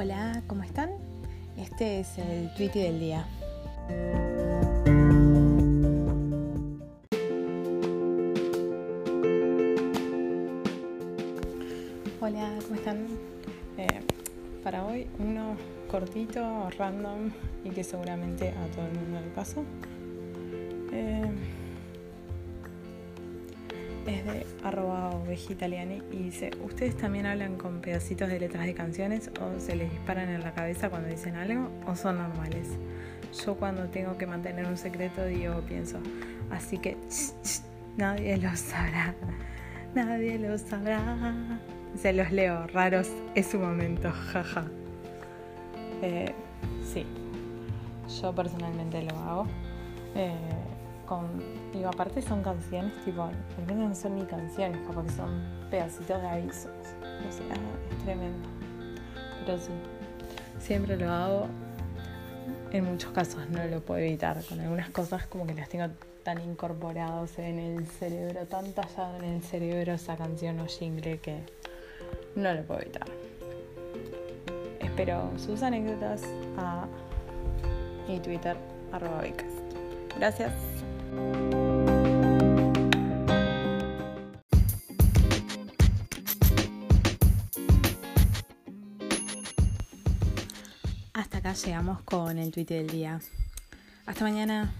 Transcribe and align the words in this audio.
Hola, 0.00 0.44
¿cómo 0.46 0.62
están? 0.62 0.90
Este 1.56 1.98
es 1.98 2.18
el 2.18 2.54
tweet 2.54 2.70
del 2.70 3.00
día. 3.00 3.26
Hola, 12.20 12.48
¿cómo 12.62 12.74
están? 12.76 13.08
Eh, 13.76 13.88
para 14.62 14.86
hoy 14.86 15.08
uno 15.18 15.56
cortito, 15.90 16.70
random 16.78 17.32
y 17.64 17.70
que 17.70 17.82
seguramente 17.82 18.50
a 18.50 18.66
todo 18.68 18.86
el 18.86 18.92
mundo 19.00 19.20
le 19.20 19.30
pasó. 19.30 19.64
Eh, 20.92 21.28
es 24.08 24.24
de 24.24 24.46
arroba 24.64 25.10
y 25.28 26.16
dice, 26.16 26.50
¿ustedes 26.64 26.96
también 26.96 27.26
hablan 27.26 27.56
con 27.56 27.80
pedacitos 27.80 28.28
de 28.28 28.40
letras 28.40 28.64
de 28.64 28.74
canciones 28.74 29.30
o 29.40 29.60
se 29.60 29.76
les 29.76 29.90
disparan 29.90 30.28
en 30.30 30.42
la 30.42 30.52
cabeza 30.52 30.88
cuando 30.90 31.08
dicen 31.08 31.36
algo 31.36 31.70
o 31.86 31.94
son 31.94 32.18
normales? 32.18 32.68
Yo 33.44 33.56
cuando 33.56 33.88
tengo 33.88 34.16
que 34.16 34.26
mantener 34.26 34.66
un 34.66 34.76
secreto 34.76 35.24
digo, 35.26 35.60
pienso, 35.60 35.98
así 36.50 36.78
que 36.78 36.96
nadie 37.96 38.38
lo 38.38 38.54
sabrá, 38.56 39.14
nadie 39.94 40.38
lo 40.38 40.56
sabrá. 40.56 41.60
Se 41.96 42.12
los 42.12 42.30
leo, 42.32 42.66
raros, 42.68 43.10
es 43.34 43.46
su 43.46 43.58
momento, 43.58 44.10
jaja. 44.32 44.66
Eh, 46.02 46.32
sí, 46.92 47.04
yo 48.20 48.34
personalmente 48.34 49.02
lo 49.02 49.16
hago. 49.16 49.46
Eh, 50.14 50.32
con, 51.08 51.42
digo, 51.72 51.88
aparte 51.88 52.20
son 52.20 52.42
canciones, 52.42 52.92
tipo, 53.04 53.22
al 53.22 53.66
menos 53.66 53.88
no 53.88 53.94
son 53.94 54.16
ni 54.16 54.24
canciones, 54.26 54.78
como 54.86 55.02
que 55.02 55.10
son 55.10 55.42
pedacitos 55.70 56.20
de 56.20 56.28
avisos. 56.28 56.66
O 56.66 57.32
sea, 57.32 57.54
es 57.90 58.04
tremendo. 58.04 58.48
Pero 59.44 59.58
sí, 59.58 59.70
siempre 60.60 60.96
lo 60.96 61.10
hago. 61.10 61.46
En 62.70 62.84
muchos 62.84 63.10
casos 63.12 63.48
no 63.48 63.64
lo 63.64 63.80
puedo 63.80 64.00
evitar. 64.00 64.44
Con 64.44 64.60
algunas 64.60 64.90
cosas 64.90 65.26
como 65.26 65.46
que 65.46 65.54
las 65.54 65.70
tengo 65.70 65.86
tan 66.22 66.42
incorporados 66.42 67.38
en 67.38 67.58
el 67.58 67.86
cerebro, 67.86 68.44
tan 68.46 68.72
tallado 68.72 69.16
en 69.18 69.24
el 69.24 69.42
cerebro 69.42 69.94
esa 69.94 70.16
canción 70.16 70.60
o 70.60 70.66
jingle 70.66 71.18
que 71.20 71.40
no 72.36 72.52
lo 72.52 72.62
puedo 72.64 72.82
evitar. 72.82 73.06
Espero 74.80 75.32
sus 75.38 75.62
anécdotas 75.62 76.22
a 76.58 76.86
mi 78.06 78.20
Twitter, 78.20 78.56
arroba 78.92 79.22
Gracias. 80.18 80.77
Hasta 91.14 91.38
acá 91.38 91.52
llegamos 91.54 92.00
con 92.02 92.38
el 92.38 92.52
tweet 92.52 92.66
del 92.66 92.86
día. 92.86 93.20
Hasta 94.06 94.24
mañana. 94.24 94.72